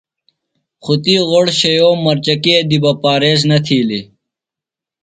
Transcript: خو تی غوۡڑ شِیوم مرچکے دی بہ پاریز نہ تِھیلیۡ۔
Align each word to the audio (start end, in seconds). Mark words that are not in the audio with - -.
خو 0.83 0.93
تی 1.03 1.15
غوۡڑ 1.29 1.45
شِیوم 1.59 1.97
مرچکے 2.05 2.55
دی 2.69 2.77
بہ 2.83 2.91
پاریز 3.03 3.39
نہ 3.49 3.57
تِھیلیۡ۔ 3.65 4.05